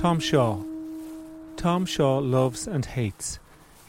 [0.00, 0.56] Tom Shaw.
[1.58, 3.38] Tom Shaw loves and hates.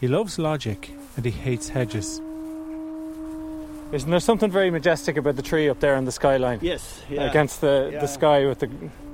[0.02, 2.20] He loves logic and he hates hedges.
[3.94, 6.60] Isn't there something very majestic about the tree up there in the skyline?
[6.62, 7.30] Yes, yeah.
[7.30, 8.00] Against the, Yeah.
[8.02, 8.70] the sky with the.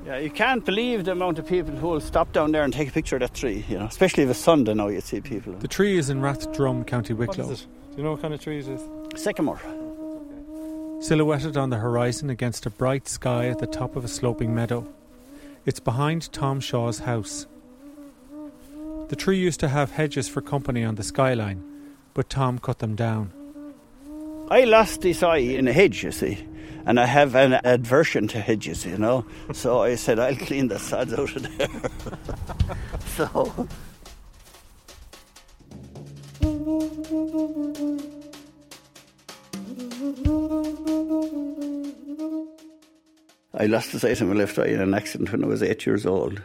[0.07, 2.89] Yeah, you can't believe the amount of people who will stop down there and take
[2.89, 5.54] a picture of that tree, you know, especially if it's Sunday now, you see people.
[5.54, 7.52] The tree is in Rathdrum, County Wicklow.
[7.52, 7.68] is it?
[7.91, 8.82] Do you know what kind of tree it is?
[9.16, 9.61] Sycamore.
[11.02, 14.88] Silhouetted on the horizon against a bright sky at the top of a sloping meadow.
[15.68, 17.45] It's behind Tom Shaw's house.
[19.09, 21.62] The tree used to have hedges for company on the skyline,
[22.13, 23.34] but Tom cut them down.
[24.49, 26.48] I lost this eye in a hedge, you see,
[26.85, 29.25] and I have an aversion to hedges, you know.
[29.52, 31.67] So I said, I'll clean the sods out of there.
[33.17, 33.67] so.
[43.59, 45.85] I lost the sight of my left eye in an accident when I was eight
[45.85, 46.41] years old.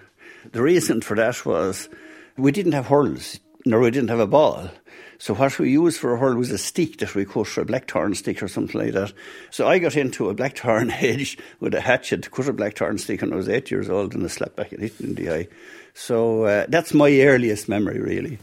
[0.51, 1.91] The reason for that was
[2.39, 4.71] we didn't have hurls, nor we didn't have a ball.
[5.19, 8.15] So what we used for a hurl was a stick that we cut, a blackthorn
[8.15, 9.13] stick or something like that.
[9.51, 13.21] So I got into a blackthorn hedge with a hatchet to cut a blackthorn stick
[13.21, 15.31] when I was eight years old and I slapped back and hit it in the
[15.31, 15.49] eye.
[15.95, 18.39] So uh, that's my earliest memory, really.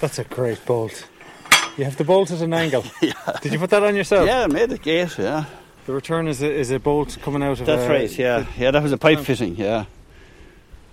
[0.00, 1.06] That's a great bolt.
[1.78, 2.84] You have the bolt at an angle.
[3.00, 3.12] yeah.
[3.40, 4.26] Did you put that on yourself?
[4.26, 5.44] Yeah, I made the gate, yeah.
[5.86, 8.44] The return is a, is a bolt coming out of That's a, right, yeah.
[8.58, 9.84] Yeah, that was a pipe fitting, yeah.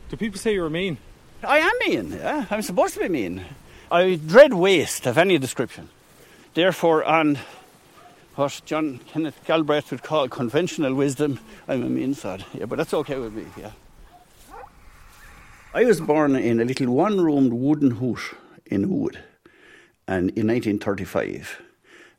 [0.10, 1.00] Do people say you're mean?
[1.44, 2.46] I am mean, yeah.
[2.52, 3.44] I'm supposed to be mean.
[3.92, 5.90] I dread waste of any description.
[6.54, 7.40] Therefore, on
[8.36, 12.46] what John Kenneth Galbraith would call conventional wisdom, I'm a mean sod.
[12.54, 13.72] Yeah, but that's okay with me, yeah.
[15.74, 19.18] I was born in a little one roomed wooden hut in Wood
[20.08, 21.64] and in 1935.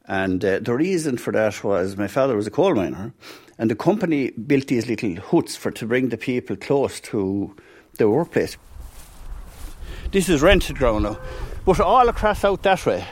[0.06, 3.14] And uh, the reason for that was my father was a coal miner,
[3.58, 7.56] and the company built these little huts for to bring the people close to
[7.96, 8.56] the workplace.
[10.12, 11.18] This is rented ground now,
[11.64, 13.06] but all across out that way,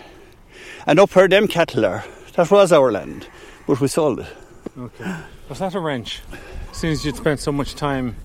[0.87, 3.27] and up where them cattle are, that was our land,
[3.67, 4.27] but we sold it.
[4.77, 5.17] Okay.
[5.49, 6.21] Was that a wrench?
[6.73, 8.17] Since you'd spent so much time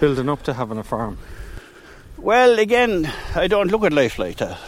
[0.00, 1.18] building up to having a farm.
[2.18, 4.58] Well, again, I don't look at life like that.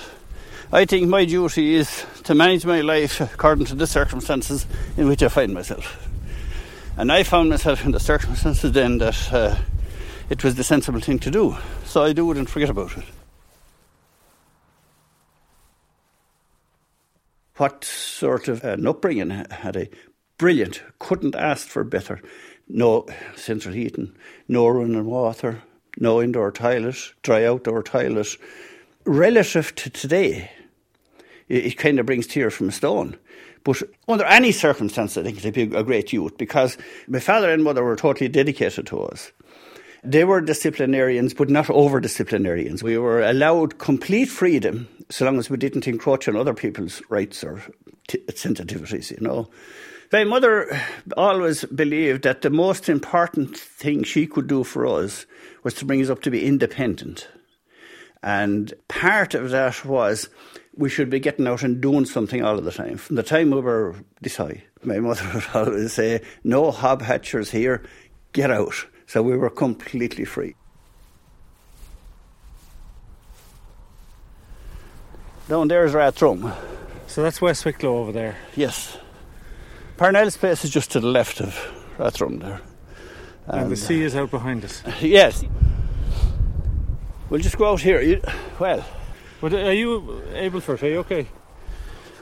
[0.71, 4.67] I think my duty is to manage my life according to the circumstances
[4.99, 6.07] in which I find myself.
[6.99, 9.57] And I found myself in the circumstances then that uh,
[10.29, 11.57] it was the sensible thing to do.
[11.87, 13.05] So I do it and forget about it.
[17.57, 19.89] What sort of an upbringing had I?
[20.37, 20.83] Brilliant.
[20.99, 22.21] Couldn't ask for better.
[22.69, 24.15] No central heating,
[24.49, 25.63] no running water,
[25.97, 28.37] no indoor toilet, dry outdoor toilet.
[29.05, 30.51] Relative to today,
[31.49, 33.17] it, it kind of brings tears from a stone.
[33.65, 37.65] But under any circumstance, I think it'd be a great youth because my father and
[37.65, 39.33] mother were totally dedicated to us.
[40.05, 42.83] They were disciplinarians, but not over disciplinarians.
[42.83, 47.43] We were allowed complete freedom so long as we didn't encroach on other people's rights
[47.43, 47.63] or
[48.09, 49.49] t- sensitivities, you know.
[50.13, 50.81] My mother
[51.17, 55.27] always believed that the most important thing she could do for us
[55.63, 57.29] was to bring us up to be independent.
[58.23, 60.29] And part of that was
[60.79, 62.97] we should be getting out and doing something all of the time.
[62.97, 67.51] From the time we were this high, my mother would always say, No hob hatchers
[67.51, 67.83] here,
[68.33, 68.87] get out.
[69.07, 70.55] So we were completely free.
[75.49, 76.55] Down there is Rathdrum.
[77.07, 78.37] So that's West Wicklow over there.
[78.55, 78.99] Yes.
[79.97, 81.55] Parnell's place is just to the left of
[81.97, 82.61] Rathdrum there.
[83.47, 84.83] And, the sea is out behind us.
[85.01, 85.43] Yes.
[87.31, 88.21] We'll just go out here.
[88.59, 88.85] Well,
[89.41, 90.83] But are you able for it?
[90.83, 91.29] Are you okay?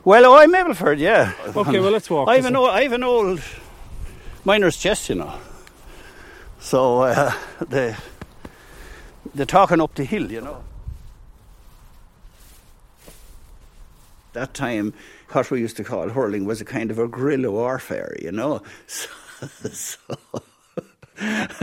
[0.05, 1.33] well, I'm Mableford, yeah.
[1.47, 2.29] Okay, well, let's walk.
[2.31, 3.41] I have an old, I have an old
[4.45, 5.35] miner's chest, you know.
[6.61, 7.33] So uh,
[7.69, 7.97] they
[9.35, 10.63] they're talking up the hill, you know.
[14.35, 14.93] That time,
[15.33, 18.63] what we used to call hurling was a kind of a guerrilla warfare, you know.
[18.87, 20.43] So, so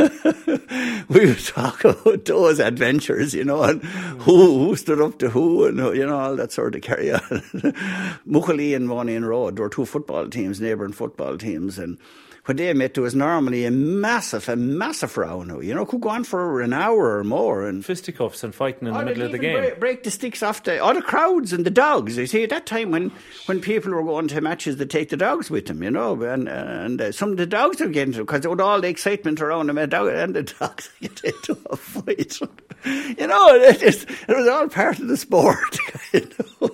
[1.10, 5.66] we would talk about those adventures, you know, and who, who stood up to who,
[5.66, 7.20] and you know all that sort of carry on.
[8.28, 11.98] Muckalee and Moneenroe were two football teams, neighbouring football teams, and
[12.46, 15.44] when they met, there was normally a massive, a massive row.
[15.44, 18.88] now, You know, could go on for an hour or more, and Fisticuffs and fighting
[18.88, 19.58] in the middle of the game.
[19.58, 22.18] Break, break the sticks off the other crowds and the dogs.
[22.18, 23.12] You see, at that time when,
[23.46, 26.50] when people were going to matches, they take the dogs with them, you know, and
[26.50, 29.78] and uh, some of the dogs would getting because with all the excitement around them,
[29.78, 32.40] and, dog, and the dogs get into a fight.
[33.18, 35.78] you know, it, just, it was all part of the sport.
[36.14, 36.30] You
[36.62, 36.70] know?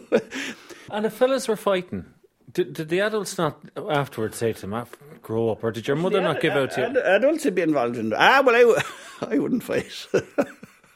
[0.92, 2.06] And the fellas were fighting,
[2.52, 4.86] Did, did the adults not afterwards say to them,
[5.22, 7.02] grow up, or did your mother the not give out to you?
[7.02, 8.82] Adults would be involved in Ah, well, I,
[9.36, 9.92] I wouldn't fight.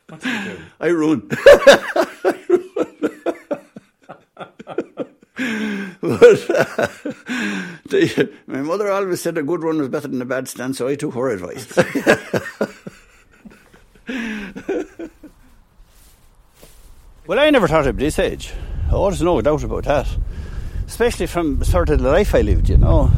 [0.07, 0.57] what did you?
[0.79, 1.29] I run.
[6.03, 6.88] but uh,
[7.85, 10.88] the, my mother always said a good run was better than a bad stand, so
[10.88, 11.75] I took her advice.
[17.27, 18.53] well, I never thought I'd be this age.
[18.91, 20.07] Oh, there's no doubt about that.
[20.93, 23.09] Especially from sort of the life I lived, you know.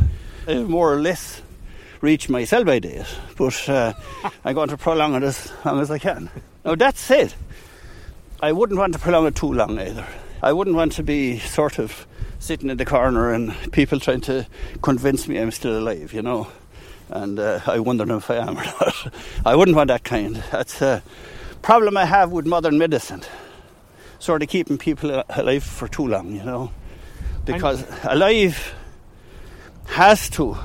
[0.47, 1.41] I more or less
[1.99, 3.05] reached my sell by date,
[3.37, 3.91] but uh,
[4.45, 6.29] I'm going to prolong it as long as I can.
[6.63, 7.33] Now, that said,
[8.41, 10.07] I wouldn't want to prolong it too long either.
[10.41, 12.07] I wouldn't want to be sort of
[12.39, 14.47] sitting in the corner and people trying to
[14.81, 16.47] convince me I'm still alive, you know.
[17.09, 19.13] And uh, I wonder if I am or not.
[19.45, 20.41] I wouldn't want that kind.
[20.49, 21.03] That's a
[21.61, 23.23] problem I have with modern medicine.
[24.19, 26.71] Sort of keeping people alive for too long, you know.
[27.45, 28.73] Because alive
[29.87, 30.57] has to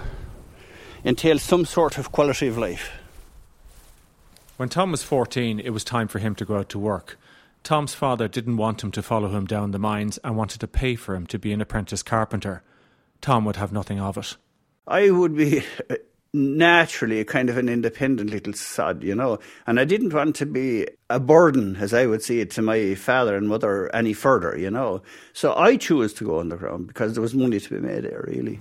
[1.05, 2.91] entail some sort of quality of life.
[4.57, 7.19] When Tom was 14, it was time for him to go out to work.
[7.63, 10.97] Tom's father didn't want him to follow him down the mines and wanted to pay
[10.97, 12.63] for him to be an apprentice carpenter.
[13.21, 14.37] Tom would have nothing of it.
[14.87, 15.63] I would be
[16.33, 20.47] naturally a kind of an independent little sod, you know, and I didn't want to
[20.47, 24.57] be a burden, as I would see it, to my father and mother any further,
[24.57, 25.03] you know.
[25.33, 28.61] So I chose to go underground because there was money to be made there, really.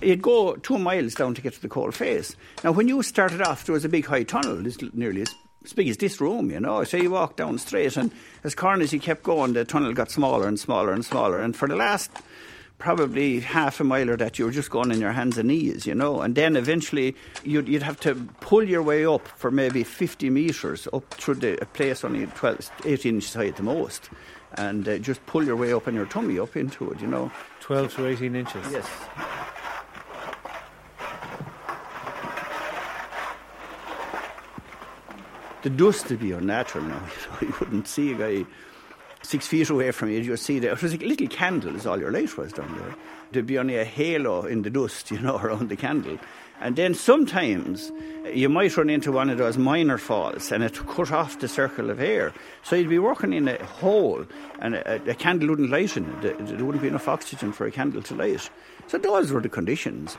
[0.00, 2.36] You'd go two miles down to get to the coal face.
[2.64, 5.72] Now, when you started off, there was a big high tunnel, this, nearly as, as
[5.72, 6.84] big as this room, you know.
[6.84, 8.10] So you walked down straight, and
[8.44, 11.40] as corner as you kept going, the tunnel got smaller and smaller and smaller.
[11.40, 12.10] And for the last
[12.80, 15.86] probably half a mile or that, you were just going on your hands and knees,
[15.86, 16.22] you know.
[16.22, 17.14] And then eventually
[17.44, 21.62] you'd, you'd have to pull your way up for maybe 50 metres up through the
[21.62, 24.10] a place only 12, 18 inches high at the most.
[24.54, 27.30] And uh, just pull your way up on your tummy up into it, you know.
[27.60, 28.72] 12 to 18 inches?
[28.72, 28.88] Yes.
[35.62, 37.02] The dust would be unnatural now.
[37.40, 38.46] You, know, you wouldn't see a guy
[39.22, 40.20] six feet away from you.
[40.20, 40.72] You'd see there.
[40.72, 42.94] It was a little candle, is all your light was down there.
[43.32, 46.18] There'd be only a halo in the dust, you know, around the candle.
[46.62, 47.90] And then sometimes
[48.34, 51.88] you might run into one of those minor falls and it cut off the circle
[51.88, 52.34] of air.
[52.62, 54.26] So you'd be working in a hole
[54.58, 56.20] and a, a candle wouldn't light in it.
[56.22, 58.50] There wouldn't be enough oxygen for a candle to light.
[58.88, 60.18] So those were the conditions.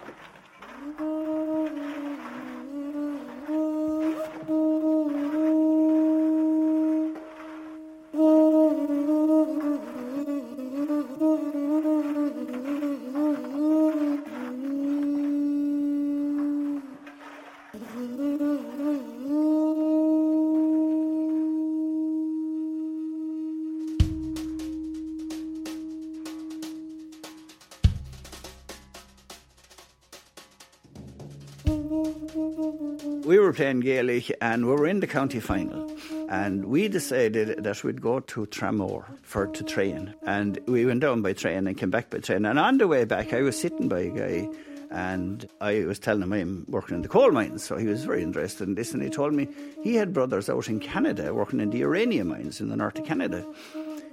[33.31, 35.89] We were playing Gaelic and we were in the county final.
[36.27, 40.13] And we decided that we'd go to Tramore for to train.
[40.23, 42.45] And we went down by train and came back by train.
[42.45, 44.49] And on the way back, I was sitting by a guy
[44.91, 48.21] and I was telling him I'm working in the coal mines, so he was very
[48.21, 48.93] interested in this.
[48.93, 49.47] And he told me
[49.81, 53.05] he had brothers out in Canada working in the uranium mines in the north of
[53.05, 53.45] Canada.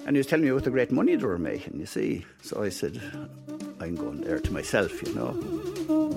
[0.06, 2.24] And he was telling me what the great money they were making, you see.
[2.42, 3.02] So I said,
[3.80, 6.07] I'm going there to myself, you know.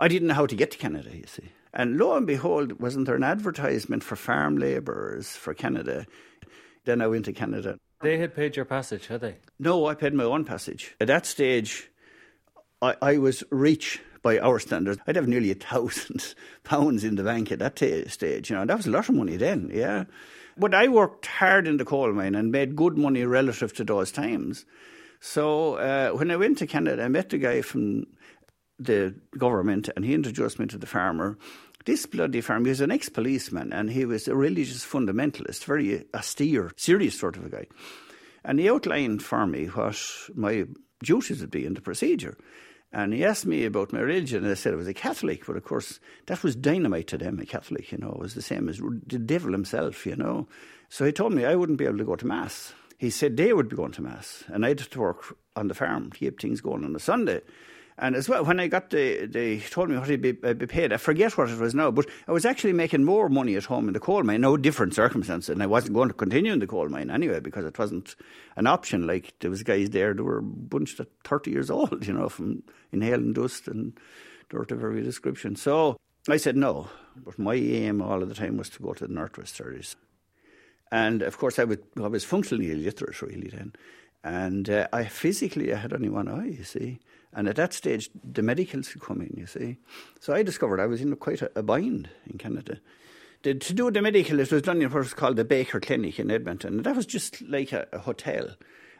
[0.00, 1.50] I didn't know how to get to Canada, you see.
[1.72, 6.06] And lo and behold, wasn't there an advertisement for farm labourers for Canada?
[6.84, 7.78] Then I went to Canada.
[8.00, 9.36] They had paid your passage, had they?
[9.58, 10.94] No, I paid my own passage.
[11.00, 11.90] At that stage,
[12.82, 15.00] I, I was rich by our standards.
[15.06, 18.64] I'd have nearly a thousand pounds in the bank at that t- stage, you know,
[18.64, 20.04] that was a lot of money then, yeah.
[20.56, 24.12] But I worked hard in the coal mine and made good money relative to those
[24.12, 24.64] times.
[25.26, 28.04] So uh, when I went to Canada, I met a guy from
[28.78, 31.38] the government and he introduced me to the farmer.
[31.86, 36.04] This bloody farmer, he was an ex policeman and he was a religious fundamentalist, very
[36.14, 37.66] austere, serious sort of a guy.
[38.44, 39.98] And he outlined for me what
[40.34, 40.66] my
[41.02, 42.36] duties would be in the procedure.
[42.92, 45.46] And he asked me about my religion, and I said I was a Catholic.
[45.46, 48.10] But of course, that was dynamite to them, a Catholic, you know.
[48.10, 50.48] It was the same as the devil himself, you know.
[50.90, 52.74] So he told me I wouldn't be able to go to Mass.
[52.98, 55.74] He said they would be going to Mass, and I had to work on the
[55.74, 57.42] farm to keep things going on a Sunday.
[57.96, 60.66] And as well, when I got the, they told me what I'd be, I'd be,
[60.66, 60.92] paid.
[60.92, 63.86] I forget what it was now, but I was actually making more money at home
[63.86, 64.40] in the coal mine.
[64.40, 67.64] No different circumstances, and I wasn't going to continue in the coal mine anyway because
[67.64, 68.16] it wasn't
[68.56, 69.06] an option.
[69.06, 72.64] Like there was guys there that were bunched at thirty years old, you know, from
[72.90, 73.96] inhaling dust and
[74.48, 75.54] dirt of every description.
[75.54, 75.96] So
[76.28, 79.12] I said no, but my aim all of the time was to go to the
[79.12, 79.94] Northwest Studies.
[80.94, 83.72] And of course, I, would, I was functionally illiterate really then.
[84.22, 87.00] And uh, I physically, I had only one eye, you see.
[87.32, 89.78] And at that stage, the medicals could come in, you see.
[90.20, 92.78] So I discovered I was in quite a, a bind in Canada.
[93.42, 96.20] The, to do the medical, it was done in what was called the Baker Clinic
[96.20, 96.76] in Edmonton.
[96.76, 98.50] And that was just like a, a hotel.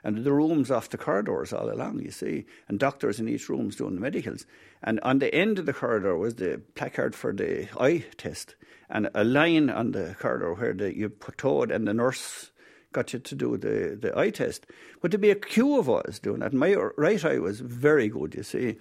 [0.04, 3.76] And the rooms off the corridors all along, you see, and doctors in each room's
[3.76, 4.44] doing the medicals.
[4.82, 8.54] And on the end of the corridor was the placard for the eye test,
[8.90, 12.50] and a line on the corridor where the, you put toed and the nurse
[12.92, 14.66] got you to do the, the eye test.
[15.00, 18.34] But to be a queue of us doing that, my right eye was very good,
[18.34, 18.76] you see.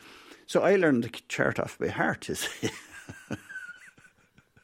[0.46, 2.70] So I learned the chart off by heart, you see.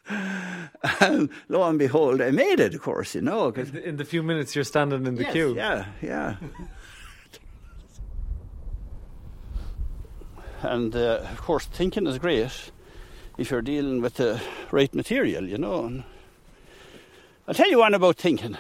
[0.09, 3.49] and lo and behold, I made it, of course, you know.
[3.49, 5.55] In the, in the few minutes you're standing in the yes, queue.
[5.55, 6.35] Yeah, yeah.
[10.61, 12.71] and uh, of course, thinking is great
[13.37, 15.85] if you're dealing with the right material, you know.
[15.85, 16.03] And
[17.47, 18.57] I'll tell you one about thinking.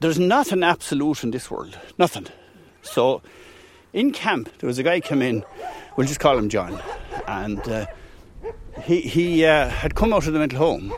[0.00, 2.26] There's not an absolute in this world, nothing.
[2.80, 3.20] So,
[3.92, 5.44] in camp, there was a guy come in.
[5.96, 6.80] We'll just call him John,
[7.26, 7.86] and uh,
[8.82, 10.92] he he uh, had come out of the mental home,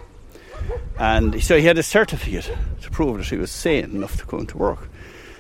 [0.99, 2.51] and so he had a certificate
[2.83, 4.89] to prove that he was sane enough to go into work.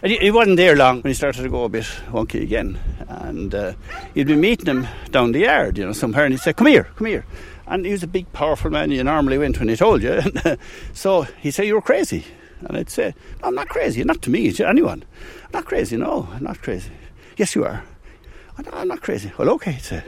[0.02, 2.78] And he, he wasn't there long when he started to go a bit wonky again,
[3.08, 3.74] and uh,
[4.14, 6.84] you'd be meeting him down the yard, you know, somewhere, and he'd say, "Come here,
[6.96, 7.24] come here."
[7.66, 8.90] And he was a big, powerful man.
[8.90, 10.20] You normally went when he told you.
[10.92, 12.24] so he said, "You're crazy."
[12.64, 14.04] And I'd say, no, I'm not crazy.
[14.04, 15.04] Not to me, to anyone.
[15.46, 15.96] I'm not crazy.
[15.96, 16.92] No, I'm not crazy.
[17.36, 17.82] Yes, you are.
[18.72, 19.32] I'm not crazy.
[19.38, 20.02] Well, okay, he'd say.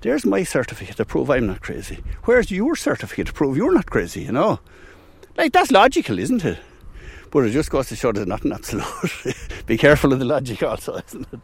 [0.00, 2.02] There's my certificate to prove I'm not crazy.
[2.24, 4.60] Where's your certificate to prove you're not crazy, you know?
[5.36, 6.58] Like, that's logical, isn't it?
[7.30, 8.86] But it just goes to show there's nothing absolute.
[9.66, 11.40] Be careful of the logic also, isn't it?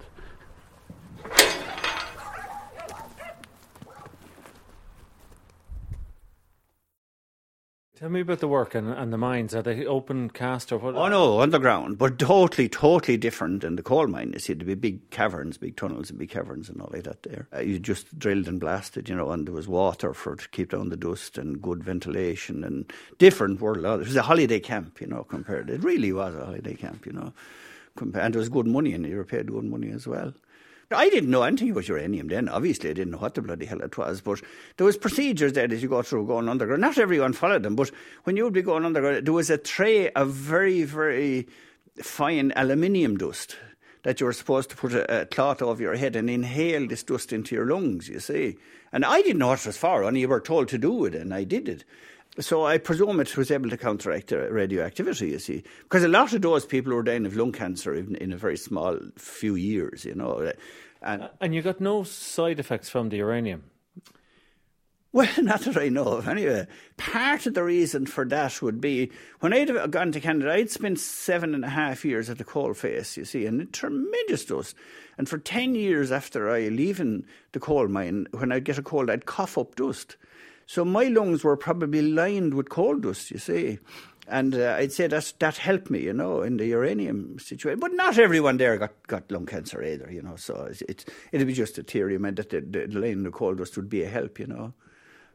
[8.05, 9.55] Tell me about the work and, and the mines.
[9.55, 10.95] Are they open cast or what?
[10.95, 14.33] Oh no, underground, but totally, totally different than the coal mine.
[14.35, 17.23] You see, there'd be big caverns, big tunnels, and big caverns and all like that.
[17.23, 20.49] There, uh, you just drilled and blasted, you know, and there was water for to
[20.51, 23.87] keep down the dust and good ventilation and different world.
[23.87, 25.25] It was a holiday camp, you know.
[25.25, 27.33] Compared, it really was a holiday camp, you know.
[27.99, 30.35] and there was good money, and you were paid good money as well.
[30.91, 32.49] I didn't know anything about uranium then.
[32.49, 34.21] Obviously, I didn't know what the bloody hell it was.
[34.21, 34.43] But
[34.77, 36.81] there was procedures there as you go through going underground.
[36.81, 37.91] Not everyone followed them, but
[38.25, 41.49] when you would be going underground, there was a tray of very, very
[42.03, 43.57] fine aluminium dust
[44.03, 47.03] that you were supposed to put a, a, cloth over your head and inhale this
[47.03, 48.57] dust into your lungs, you see.
[48.93, 51.15] And I didn't know what it was for, only you were told to do it,
[51.15, 51.85] and I did it.
[52.41, 55.63] So I presume it was able to counteract the radioactivity, you see.
[55.85, 58.57] Because a lot of those people were dying of lung cancer in, in a very
[58.57, 60.39] small few years, you know.
[60.39, 60.53] Eh,
[61.01, 63.65] and, and you got no side effects from the uranium?
[65.15, 66.27] Well, not that I know of.
[66.27, 70.73] Anyway, part of the reason for that would be when I'd gone to Canada, I'd
[70.73, 74.75] spent seven and a half years at the coal face, you see, and tremendous dust.
[75.17, 79.09] And for 10 years after I leaving the coal mine, when I'd get a cold,
[79.09, 80.17] I'd cough up dust.
[80.67, 83.79] So my lungs were probably lined with coal dust, you see.
[84.27, 87.79] And uh, I'd say that that helped me, you know, in the uranium situation.
[87.79, 90.37] But not everyone there got, got lung cancer either, you know.
[90.37, 93.55] So it, it, it'd be just a theory, man, that the, the line of coal
[93.55, 94.73] dust would be a help, you know.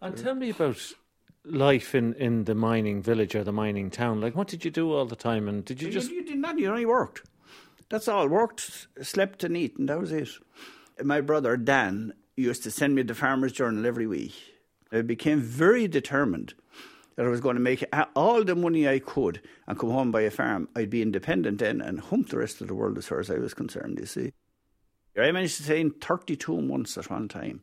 [0.01, 0.93] And tell me about
[1.45, 4.21] life in, in the mining village or the mining town.
[4.21, 5.47] Like, what did you do all the time?
[5.47, 6.09] And did you just.
[6.09, 7.27] You, you did not, you only worked.
[7.89, 8.27] That's all.
[8.27, 10.29] Worked, slept, and eat, and that was it.
[11.03, 14.33] My brother Dan used to send me the Farmer's Journal every week
[14.91, 16.53] I became very determined
[17.15, 17.83] that I was going to make
[18.15, 20.69] all the money I could and come home by a farm.
[20.75, 23.37] I'd be independent then and hump the rest of the world as far as I
[23.37, 24.31] was concerned, you see.
[25.17, 27.61] I managed to stay in 32 months at one time.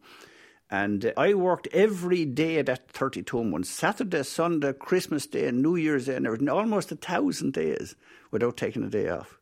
[0.70, 5.76] And I worked every day of that 32 months Saturday, Sunday, Christmas Day, and New
[5.76, 7.94] Year's Day, and everything, almost a thousand days
[8.30, 9.38] without taking a day off.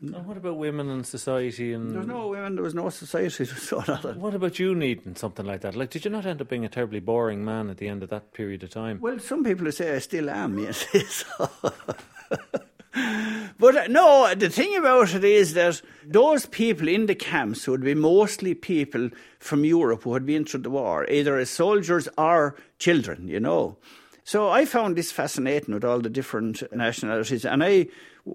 [0.00, 1.72] And what about women and society?
[1.74, 2.54] And there was no women.
[2.54, 3.44] There was no society.
[3.62, 5.76] So what about you needing something like that?
[5.76, 8.08] Like, did you not end up being a terribly boring man at the end of
[8.10, 9.00] that period of time?
[9.00, 10.58] Well, some people say I still am.
[10.62, 11.24] Yes.
[13.58, 17.82] but uh, no, the thing about it is that those people in the camps would
[17.82, 22.56] be mostly people from Europe who had been through the war, either as soldiers or
[22.78, 23.28] children.
[23.28, 23.76] You know.
[24.24, 27.88] So I found this fascinating with all the different nationalities, and I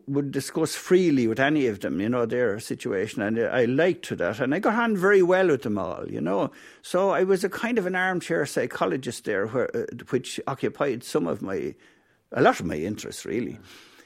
[0.06, 4.42] would discuss freely with any of them, you know, their situation, and I liked that,
[4.42, 6.52] and I got on very well with them all, you know.
[6.82, 11.26] So I was a kind of an armchair psychologist there, where, uh, which occupied some
[11.26, 11.74] of my,
[12.34, 13.58] a lot of my interests, really.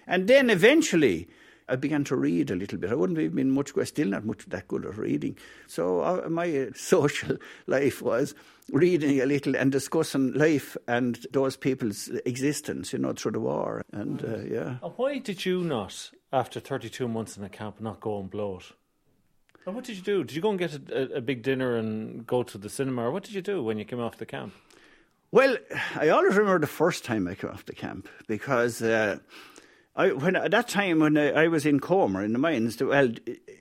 [0.06, 1.28] And then eventually,
[1.72, 2.92] I began to read a little bit.
[2.92, 5.38] I wouldn't have been much, I still not much that good at reading.
[5.68, 8.36] So uh, my social life was
[8.72, 13.84] reading a little and discussing life and those people's existence, you know, through the war.
[13.94, 14.76] And uh, yeah.
[14.84, 18.58] And why did you not, after 32 months in a camp, not go and blow
[18.58, 18.66] it?
[19.66, 20.24] And what did you do?
[20.26, 23.12] Did you go and get a, a, big dinner and go to the cinema, or
[23.12, 24.54] what did you do when you came off the camp?
[25.32, 25.56] Well,
[25.96, 29.20] I always remember the first time I came off the camp because uh,
[29.94, 33.12] I, when at that time when I, I, was in Comer in the mines, well,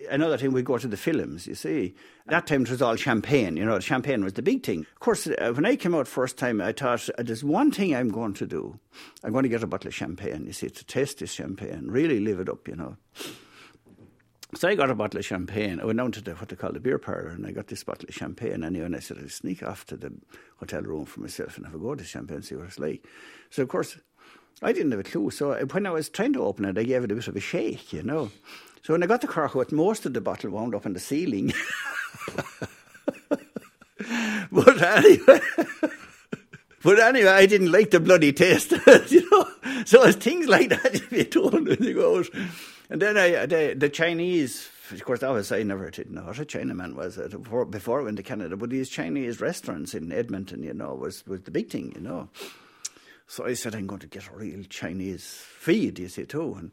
[0.08, 1.48] another thing we go to the films.
[1.48, 1.94] You see,
[2.26, 3.56] at that time it was all champagne.
[3.56, 4.86] You know, champagne was the big thing.
[4.94, 7.96] Of course, uh, when I came out first time, I thought uh, there's one thing
[7.96, 8.78] I'm going to do.
[9.24, 10.46] I'm going to get a bottle of champagne.
[10.46, 12.68] You see, to taste this champagne, really live it up.
[12.68, 12.96] You know.
[14.56, 15.80] So I got a bottle of champagne.
[15.80, 17.84] I went down to the, what they call the beer parlour and I got this
[17.84, 18.86] bottle of champagne anyway.
[18.86, 20.12] And I said, I'll sneak off to the
[20.58, 23.06] hotel room for myself and have a go at this champagne, see what it's like.
[23.50, 23.96] So, of course,
[24.62, 25.30] I didn't have a clue.
[25.30, 27.40] So when I was trying to open it, I gave it a bit of a
[27.40, 28.30] shake, you know.
[28.82, 31.00] So when I got the cork out, most of the bottle wound up on the
[31.00, 31.52] ceiling.
[34.50, 35.40] but anyway,
[36.82, 38.72] but anyway, I didn't like the bloody taste,
[39.08, 39.48] you know.
[39.84, 42.28] So it's things like that you told when you go out.
[42.90, 46.38] And then I, the, the Chinese, of course, that was I never did know what
[46.38, 48.56] a Chinaman was uh, before, before I went to Canada.
[48.56, 52.28] But these Chinese restaurants in Edmonton, you know, was was the big thing, you know.
[53.30, 56.52] So I said, I'm going to get a real Chinese feed, you see, too.
[56.58, 56.72] And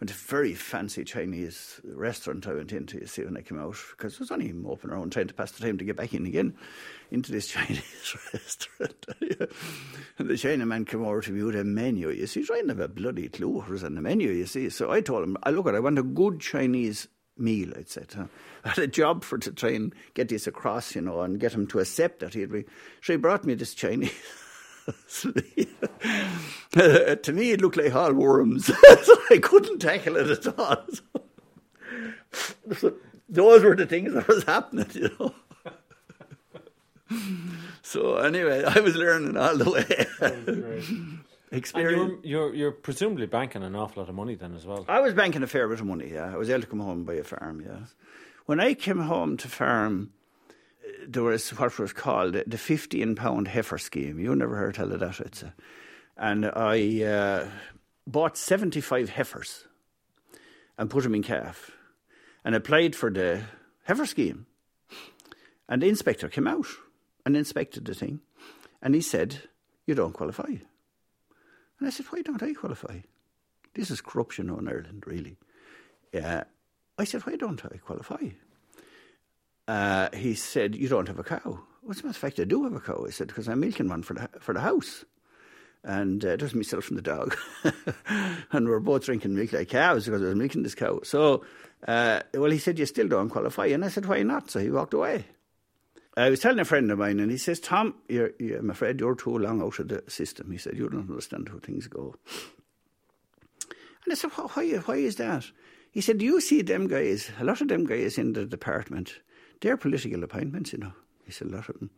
[0.00, 3.60] went to a very fancy Chinese restaurant I went into, you see, when I came
[3.60, 6.14] out, because it was only open around trying to pass the time to get back
[6.14, 6.56] in again
[7.10, 9.04] into this Chinese restaurant.
[10.18, 12.80] and the Chinaman came over to me with a menu, you see, trying to have
[12.80, 14.70] a bloody clue what was on the menu, you see.
[14.70, 18.14] So I told him, I look at I want a good Chinese meal, I said.
[18.64, 21.52] I had a job for to try and get this across, you know, and get
[21.52, 22.64] him to accept that he'd be.
[23.02, 24.14] So he brought me this Chinese.
[26.72, 28.66] to me, it looked like all worms,
[29.02, 30.82] so I couldn't tackle it at all.
[32.78, 32.92] So,
[33.28, 35.34] those were the things that was happening, you know.
[37.82, 40.06] so anyway, I was learning all the way.
[41.50, 42.20] Experience.
[42.22, 44.84] You're, you're, you're presumably banking an awful lot of money then as well.
[44.88, 46.10] I was banking a fair bit of money.
[46.12, 47.62] Yeah, I was able to come home and buy a farm.
[47.64, 47.86] Yeah,
[48.44, 50.10] when I came home to farm
[51.06, 54.18] there was what was called the 15 pound heifer scheme.
[54.18, 55.54] You never heard tell of that, it's a,
[56.16, 57.48] and I uh,
[58.06, 59.66] bought 75 heifers
[60.76, 61.70] and put them in calf
[62.44, 63.42] and applied for the
[63.84, 64.46] heifer scheme.
[65.68, 66.66] And the inspector came out
[67.24, 68.20] and inspected the thing
[68.82, 69.42] and he said,
[69.86, 70.48] You don't qualify.
[70.48, 73.00] And I said, Why don't I qualify?
[73.74, 75.36] This is corruption on Ireland, really.
[76.12, 76.44] Yeah.
[76.98, 78.30] I said, Why don't I qualify?
[79.68, 82.64] Uh, he said, "You don't have a cow." Well, the matter of fact, I do
[82.64, 83.04] have a cow.
[83.06, 85.04] I said, "Because I'm milking one for the for the house."
[85.84, 87.36] And uh, there's myself and the dog,
[88.50, 91.00] and we are both drinking milk like cows because I was milking this cow.
[91.04, 91.44] So,
[91.86, 94.70] uh, well, he said, "You still don't qualify," and I said, "Why not?" So he
[94.70, 95.26] walked away.
[96.16, 98.98] I was telling a friend of mine, and he says, "Tom, you're, you're, I'm afraid
[98.98, 102.16] you're too long out of the system." He said, "You don't understand how things go."
[104.04, 104.78] And I said, "Why?
[104.78, 105.44] Why is that?"
[105.90, 107.30] He said, "Do you see them guys?
[107.38, 109.20] A lot of them guys in the department."
[109.60, 110.92] They're political appointments, you know.
[111.30, 111.90] Said a lot of them.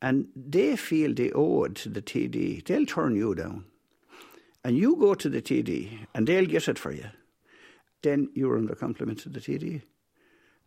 [0.00, 2.64] And they feel they owe it to the TD.
[2.64, 3.64] They'll turn you down.
[4.64, 7.10] And you go to the TD and they'll get it for you.
[8.02, 9.82] Then you're under compliment to the TD.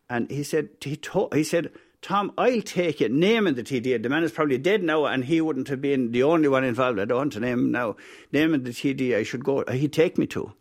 [0.08, 3.12] And he said, he, to, he said, Tom, I'll take it.
[3.12, 4.00] Naming the TD.
[4.02, 6.98] The man is probably dead now, and he wouldn't have been the only one involved.
[6.98, 7.96] I don't want to name him now.
[8.32, 9.62] Naming the TD, I should go.
[9.62, 10.52] Uh, he'd take me to.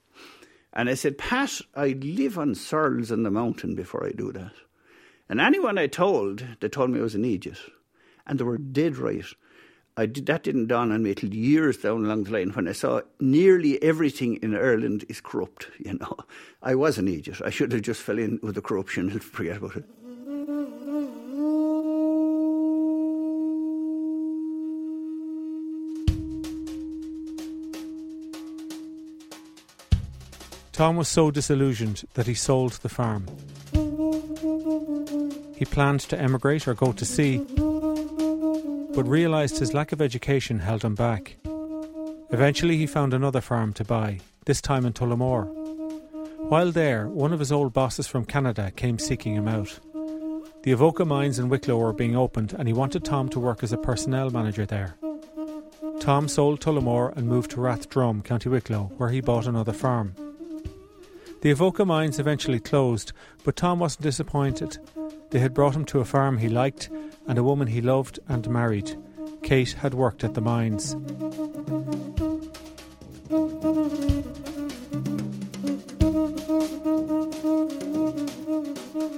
[0.74, 4.52] And I said, Pat, I'd live on searles in the mountain before I do that.
[5.30, 7.60] And anyone I told, they told me I was an idiot.
[8.26, 9.26] And they were dead right.
[9.98, 12.72] I did, that didn't dawn on me until years down along the line when I
[12.72, 15.68] saw nearly everything in Ireland is corrupt.
[15.80, 16.18] You know,
[16.62, 17.42] I was an idiot.
[17.44, 19.86] I should have just fell in with the corruption and forget about it.
[30.72, 33.26] Tom was so disillusioned that he sold the farm.
[35.58, 40.84] He planned to emigrate or go to sea, but realised his lack of education held
[40.84, 41.38] him back.
[42.30, 45.46] Eventually, he found another farm to buy, this time in Tullamore.
[46.50, 49.80] While there, one of his old bosses from Canada came seeking him out.
[50.62, 53.74] The Avoca mines in Wicklow were being opened, and he wanted Tom to work as
[53.74, 54.96] a personnel manager there.
[56.00, 60.14] Tom sold Tullamore and moved to Rathdrum, County Wicklow, where he bought another farm.
[61.42, 63.12] The Avoca mines eventually closed,
[63.44, 64.78] but Tom wasn't disappointed.
[65.30, 66.90] They had brought him to a farm he liked
[67.28, 68.96] and a woman he loved and married.
[69.44, 70.96] Kate had worked at the mines.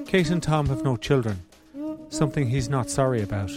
[0.08, 1.44] Kate and Tom have no children,
[2.10, 3.52] something he's not sorry about.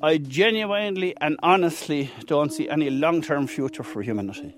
[0.00, 4.54] I genuinely and honestly don't see any long term future for humanity.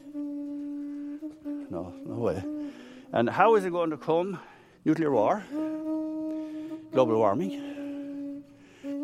[1.71, 2.45] No, no way.
[3.13, 4.39] And how is it going to come?
[4.87, 5.43] Nuclear war,
[6.93, 8.45] global warming,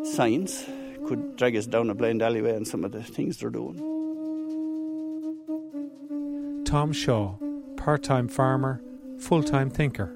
[0.05, 0.63] science
[1.05, 3.75] could drag us down a blind alleyway and some of the things they're doing.
[6.63, 7.35] Tom Shaw,
[7.75, 8.81] part time farmer,
[9.19, 10.15] full time thinker.